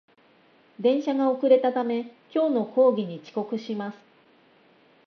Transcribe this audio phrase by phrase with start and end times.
[0.79, 3.97] 電車が遅れたため、今日の講義に遅刻します